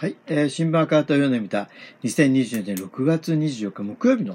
[0.00, 1.68] はい、えー、新聞赤旗を読んでみた
[2.04, 4.34] 2020年6月24日木曜日の、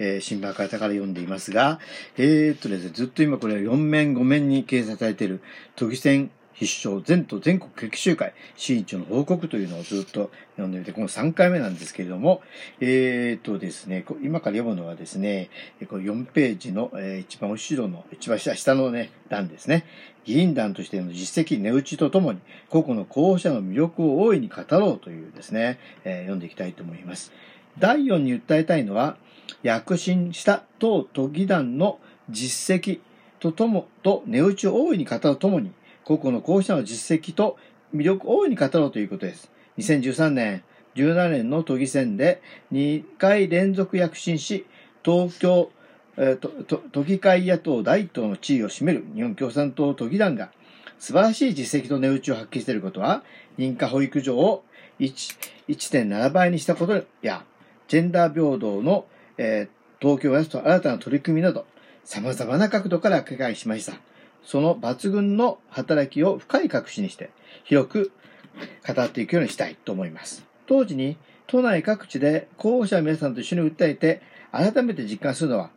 [0.00, 1.78] えー、新聞赤旗から読んでいますが、
[2.16, 5.40] えー、っとですね、ずっと今これは4面5面に掲載されている
[5.76, 12.42] 都議選必勝全都全国決起集会新一の報告というのをずっと読んでみて、この3回目なんですけれども、
[12.80, 15.50] えー、っとですね、今から読むのはですね、
[15.88, 19.84] この4ページの、えー、一番後ろの、一番下下のね、欄ですね。
[20.24, 22.40] 議員団としての実績、値打ちとともに、
[22.70, 27.32] 個々の候補者の魅力を大いに語ろうというですね、えー、読んでいきたいと思います。
[27.78, 29.16] 第4に訴えたいのは、
[29.62, 31.98] 躍進した当都議団の
[32.30, 33.00] 実績
[33.40, 35.72] ととも、と値打ちを大いに語るとともに、
[36.04, 37.56] 個々の候補者の実績と
[37.94, 39.50] 魅力を大いに語ろうということです。
[39.78, 40.62] 2013年、
[40.94, 42.40] 17年の都議選で
[42.72, 44.66] 2回連続躍進し、
[45.04, 45.70] 東京、
[46.16, 50.50] えー、都議会野党第一党の地位を占める日本共産党都議団が
[50.98, 53.22] 素晴らしい実績と値打ちを発揮していることは、
[53.58, 54.64] 認可保育所を
[55.00, 57.44] 1.7倍にしたことや、
[57.88, 59.06] ジェンダー平等の、
[59.36, 61.66] えー、東京やと新たな取り組みなど、
[62.04, 63.94] 様々な角度から理解しました。
[64.44, 67.30] その抜群の働きを深い隠しにして、
[67.64, 68.12] 広く
[68.86, 70.44] 語っていくようにしたいと思います。
[70.66, 71.16] 当時に、
[71.46, 74.22] 都内各地で候補者の皆さんと一緒に訴えて、
[74.52, 75.70] 改めて実感するのは、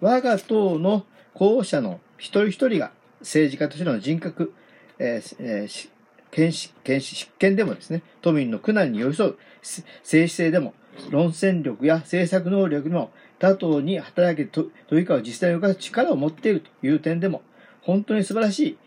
[0.00, 1.04] 我が党の
[1.34, 4.54] 候補者の一人一人が政治家としての人格、
[4.98, 5.90] えーえー、
[6.30, 10.74] 検視、検視、執権でもですね、都民の苦難に寄り添う政治性でも、
[11.10, 17.42] 論戦力や政策能力にも他党に働け、と、というか実際に動かす力を持っているという点でも、
[17.90, 18.78] 本当に素晴らしい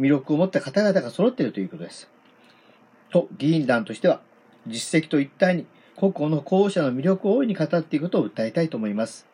[0.00, 2.08] 魅力を持った方々が揃っているということです。
[3.10, 4.22] と、議員団としては、
[4.66, 9.26] 実績と一体に、個々の候補者の魅力を大いに語っていくことを訴えたいと思います。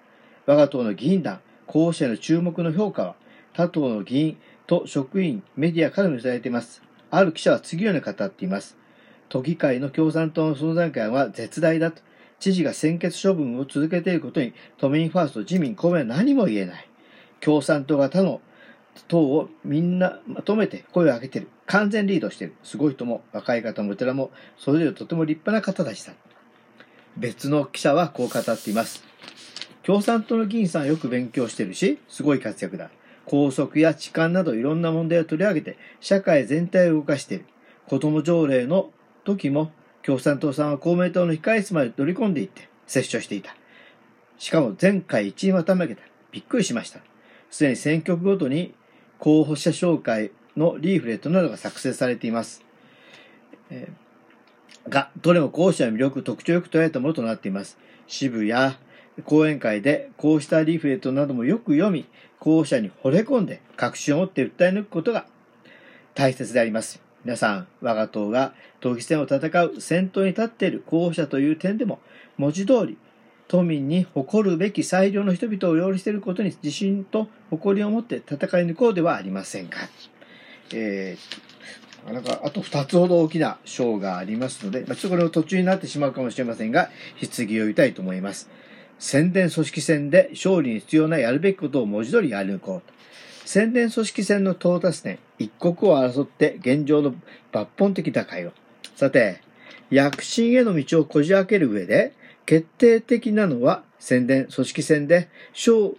[0.47, 3.15] 我が党の議員団、候補者への注目の評価は、
[3.53, 6.83] 他党の議員と職員、メディアからも寄せられています。
[7.13, 8.77] ある記者は次のように語っています。
[9.29, 12.03] 都議会の共産党の存在感は絶大だと。
[12.41, 16.89] 知事が先決処分を続けていることに、都民ファースト、自民、公明は何も言えない。
[17.41, 18.41] 共産党が他の
[19.09, 21.49] 党をみんなまとめて声を上げている。
[21.67, 22.55] 完全リードしている。
[22.63, 26.13] すごい人も、若い方もお寺も、それぞれとても立派な方たちだ。
[27.17, 29.05] 別の記者はこう語っています。
[29.83, 32.91] 共産党の議員さんはよく勉強してるし、すごい活躍だ。
[33.25, 37.47] 校則や痴漢などいろんな問題を取り上げて、社会全体を動かしている。
[37.87, 38.91] 子供条例の
[39.25, 43.55] 時も、共産党さんは公明党の控え室まで取り込んでいって、接触していた。
[44.39, 46.03] しかも前回一位まためげた。
[46.33, 47.01] びっくりしました。
[47.51, 48.75] すでに選挙区ごとに
[49.23, 52.65] 候補者紹介のリーフレットなどが作成されています。
[53.71, 57.79] えー、が、どれも候補者の魅力、特徴よく捉えたものとなっています。
[58.09, 58.81] 支部や
[59.25, 62.05] 講演会でこうしたリーフレットなどもよく読み、
[62.41, 65.25] 候補者に惚れ込んで確信を持って訴え抜くことが
[66.15, 67.01] 大切であります。
[67.25, 72.01] 皆さん、我が党が党議戦を戦う先頭に立っている候補者という点でも、
[72.39, 72.99] 文字通り、
[73.49, 79.81] 都民に誇るべき最良の人々を擁していることに自信と誇りを持って戦い抜こうではありませんか？
[80.73, 88.49] えー、なんかあと2つほど大きな章がありますので、まあ、ちょっとこれを途中になってしまうかもしれませんが、質疑を言いたいと思います。
[88.99, 92.93] 宣伝組織戦で勝利に必要なやるべきことを文字通りやり抜こう
[93.45, 97.15] 宣伝組織戦の到達点、一刻を争って現状の
[97.53, 98.53] 抜本的打開を。
[98.95, 99.41] さて、
[99.91, 102.15] 躍進への道をこじ開ける上で、
[102.47, 105.95] 決定的なのは宣伝、組織戦で勝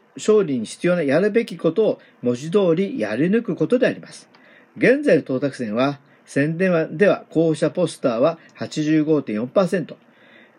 [0.46, 4.30] 利に必要なやるべきことを文字通りやり抜くことであります。
[4.78, 9.96] 現在の到達点は、宣伝では候補者ポスターは85.4%、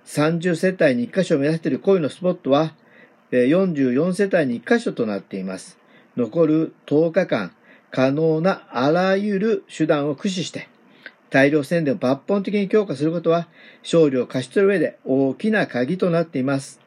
[0.06, 2.74] 30世帯に1箇所を目指している恋のスポットは、
[3.30, 5.78] 44世帯に1箇所となっています。
[6.16, 7.52] 残る10日間、
[7.90, 10.68] 可能なあらゆる手段を駆使して、
[11.34, 13.48] 大量宣伝を抜本的に強化することは、
[13.82, 16.78] 勝利を勝ち取る上で大きな鍵となっています。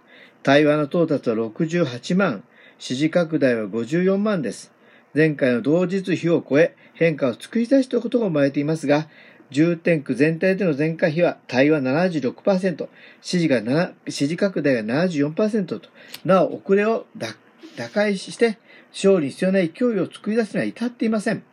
[0.42, 2.46] 対話の到達は68万、
[2.80, 4.72] 支持拡大は54万です。
[5.14, 9.10] 前回の同日比を超え、変化を作り出したことが生まれていますが、
[9.52, 12.88] 重点区全体での全回比は対話76%、
[13.20, 15.82] 支持が7、支持拡大が74%と、
[16.24, 18.58] なお遅れを打開して、
[18.94, 21.44] 勝利に必要な勢いを作り出すには至っていません。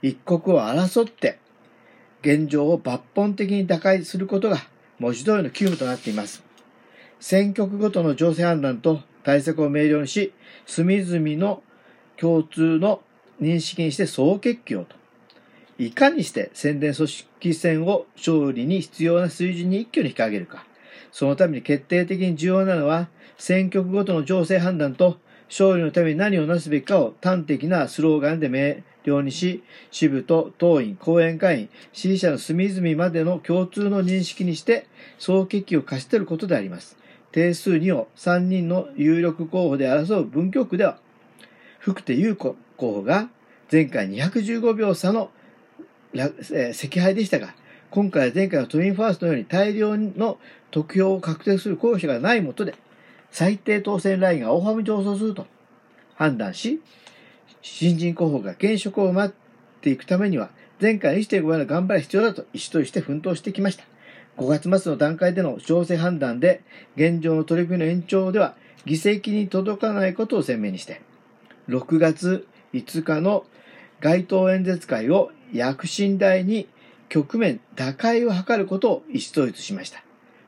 [0.00, 1.41] 一国を争って、
[2.22, 4.58] 現状を抜本的に打開することが
[4.98, 6.42] 文字通りの急務となっています。
[7.20, 10.32] 選挙区ごとの情勢判断と対策を明瞭にし、
[10.66, 11.62] 隅々の
[12.16, 13.02] 共通の
[13.40, 14.96] 認識にして総決起をと。
[15.78, 20.64] いかにして宣伝組織戦を勝利に必要な水準に一挙に引き上げるか。
[21.10, 25.18] そのために決定的に重要なのは、選挙区ごとの情勢判断と
[25.48, 28.82] 勝利のために何をなすべきかを端的なスローガンで量
[29.22, 34.86] にし、支部と党員、後援会員、支持者の隅々までの共通の認識にして、
[35.18, 36.96] 総決起を貸し取ることであります。
[37.32, 40.98] 定数2を3人の有力候補で争う文京区では、
[41.78, 43.28] 福手優子候補が
[43.70, 45.30] 前回215秒差の
[46.14, 47.54] 赤敗でしたが、
[47.90, 50.38] 今回は前回の都民ファーストのように大量の
[50.70, 52.74] 得票を確定する候補者がないもとで、
[53.30, 55.46] 最低当選ラインが大幅に上昇すると
[56.14, 56.80] 判断し、
[57.62, 60.50] 新人候補が現職を待っていくためには、
[60.80, 63.84] 前回1.5倍の頑張りが必要だと意思として奮闘してきました。
[64.36, 66.62] 5月末の段階での調整判断で、
[66.96, 71.00] 現状の取り組みの延長では、議席に届かないことを鮮明にして、
[71.68, 73.44] 6月5日の
[74.00, 76.68] 街頭演説会を躍進台に
[77.08, 80.02] 局面打開を図ることを意思統一しました。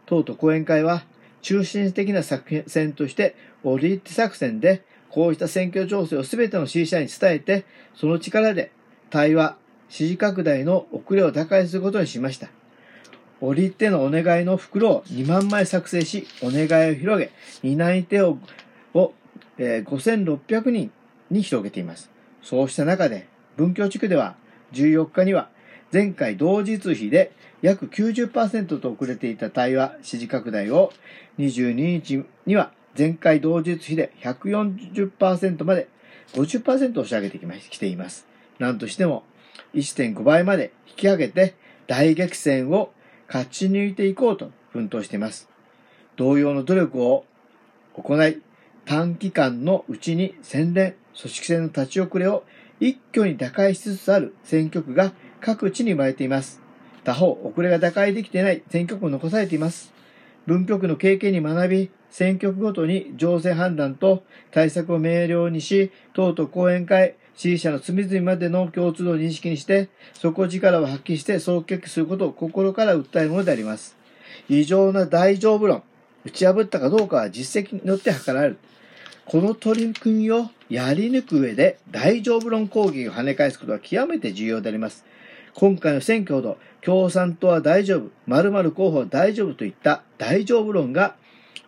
[0.06, 1.05] 党と講演会は
[1.43, 4.82] 中心的な作戦として、オリッテ作戦で
[5.14, 7.64] こうした選挙情勢を全ての支持者に伝えて、
[7.94, 8.72] その力で
[9.11, 9.56] 対話、
[9.88, 12.49] 支持拡大の遅れを打開することにしました。
[13.40, 17.31] 折り手のお願いの袋を2万枚作成し、お願いを広げ、
[17.62, 18.38] 担い手を
[18.93, 19.12] を、
[19.56, 20.90] えー、5600人
[21.31, 22.10] に広げています。
[22.43, 24.34] そうした中で、文教地区では
[24.72, 25.49] 14日には
[25.93, 27.31] 前回同日比で
[27.62, 30.93] 約90%と遅れていた対話支持拡大を
[31.38, 35.88] 22日には前回同日比で140%まで
[36.35, 38.26] 50%押し上げてきまきています。
[38.58, 39.25] なんとしても
[39.75, 41.55] 1.5倍まで引き上げて
[41.87, 42.93] 大激戦を
[43.26, 45.49] 勝ち抜いていこうと奮闘しています。
[46.17, 47.25] 同様の努力を
[47.94, 48.41] 行い、
[48.85, 52.44] 短期間のうちに宣伝、組織戦の立ち遅れを
[52.81, 56.61] 一挙に打開しつつある選挙区が各地に生まれています。
[57.05, 59.94] 他方、遅れが打開できていない選挙区も残されています。
[60.46, 73.96] 文局の経験に学び、選挙区ごとに情勢判断と対策を明瞭にし、党と講演会、支持者の隅々までの共通の認識にして、底力を発揮して総決起することを心から訴えるものであります。
[74.49, 75.82] 異常な大丈夫論、
[76.25, 78.58] 打ち破ったかどうかは実績によって測られる。
[79.26, 85.05] この取り組みをやり抜く上で大丈夫論攻撃を跳ね返すことは極めて重要であります。
[85.55, 91.16] 今回の選挙ほど共産党は大丈夫、〇〇候補は大丈夫といった大丈夫論が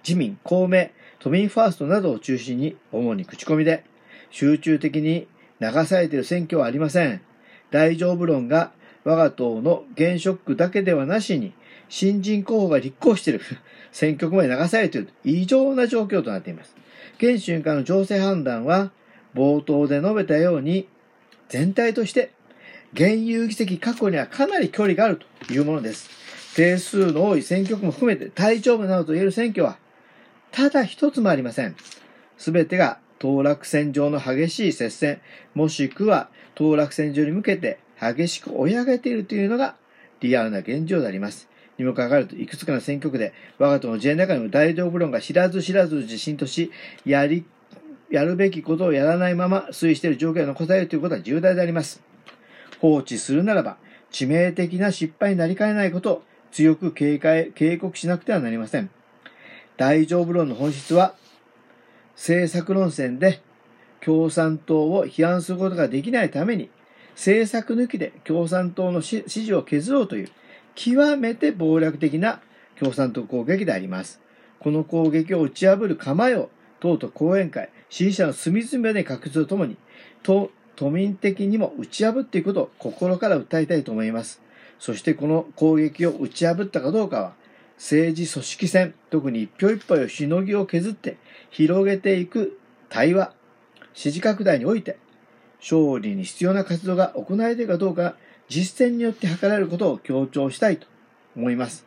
[0.06, 3.84] 自民、公明、都民ファーストなどを中心に主に口コミで
[4.30, 5.26] 集中的に
[5.58, 7.22] 流されている選挙はありません。
[7.70, 8.72] 大丈夫論が
[9.04, 11.54] 我が党の現職区だけではなしに
[11.88, 13.40] 新人候補が立候補している
[13.92, 16.76] 選挙区まで流されている異常な状況となっています。
[17.18, 18.92] 現瞬間の情勢判断は
[19.34, 20.88] 冒頭で述べたように
[21.48, 22.32] 全体として
[22.96, 26.08] 現有議席確保にはかなり距離があるというものです。
[26.56, 29.76] 定数の多い選挙区も含めて大丈夫などと言える選挙は、
[30.50, 31.76] ただ一つもありません。
[32.38, 35.20] すべてが当落線上の激しい接戦、
[35.52, 39.76] もしくは当落線上に向けて激しく追い上げているというのが
[40.20, 41.50] リアルな現状であります。
[41.76, 46.70] にもかかわらず、いくつかの選挙区で、我が党の J の中にも大丈夫論が知らず知らず自信とし、
[47.04, 47.44] やり、
[48.10, 52.05] やるべきことをやらないまま推移している状況が残されるということは重大であります。
[52.86, 53.78] 放置するならば、
[54.12, 56.22] 致命的な失敗になりかねないことを
[56.52, 58.90] 強く警戒、警告しなくてはなりません。
[59.76, 61.14] 大丈夫論の本質は、
[62.14, 63.42] 政策論戦で
[64.00, 66.70] 共産党を批判することができないために、
[67.14, 70.28] 政策抜きで共産党の支持を削ろうという、
[70.76, 72.40] 極めて暴力的な
[72.78, 74.20] 共産党攻撃であります。
[74.60, 79.76] この攻撃を打ち破る構えを、党と講演会、支持者の隅々まで隠すとともに、
[80.76, 84.40] 都民的にも打ち破っていくことを心から訴えたいと思います。
[84.78, 87.32] そしてこの攻撃を打ち破ったかどうかは、
[87.76, 91.16] 政治組織戦、特に一票一票をしのぎを削って
[91.50, 93.32] 広げていく対話、
[93.94, 94.98] 支持拡大において、
[95.60, 98.16] 勝利に必要な活動が行われているかどうか、
[98.48, 100.86] 実践によって図られることを強調したいと
[101.36, 101.86] 思います。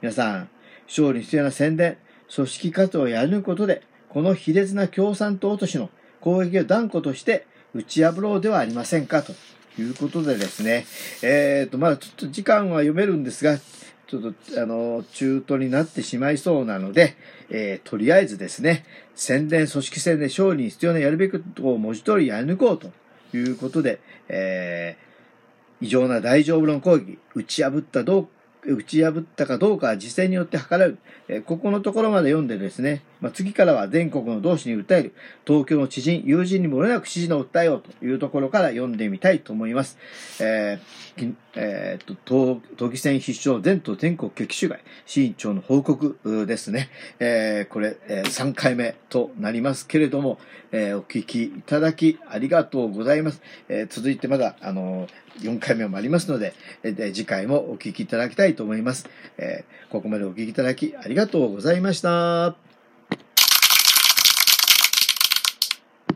[0.00, 0.48] 皆さん、
[0.86, 1.98] 勝利に必要な宣伝、
[2.34, 5.90] 組織活動をやり抜くことで、この卑劣な共産党都市の
[6.20, 9.22] 攻撃を断固として打ち破ろうではありませんか？
[9.22, 9.32] と
[9.78, 10.86] いうことでですね、
[11.22, 13.58] えっ、ー、と、まだちょっと時間は読めるんですが、
[14.06, 17.14] ちょっと、あの、中途になってしまいそうなので、
[17.50, 22.90] えー、とりあえずですね、宣伝組織戦で勝利に必要なやるべきことを文字通りやり抜こうと
[23.36, 28.28] いうことで、えー、異常な大丈夫論攻撃、打ち破ったどう、
[28.66, 30.98] 打ち破ったかどうかは実践によって測られる。
[31.28, 35.14] えここのところまで読んでですね、まあ、次からは全国の同志に訴える、
[35.46, 39.98] 東京の知人、友人に漏れなく支持の訴えをというところから読んでみたいと思います。
[40.40, 41.08] えー
[41.56, 46.88] えー、と、都議選必勝全都全国激取材、市委長の報告ですね。
[47.18, 50.38] えー、これ、えー、3回目となりますけれども、
[50.70, 53.42] えー、お聞きいただきありがとうございます。
[53.68, 55.08] えー、続いてまだ、あの
[55.40, 59.08] 4回目もありますので、えー、次回もお聞きいただきたいと思います。
[59.36, 62.77] えー、ここまでお聴きいただきありがとうございました。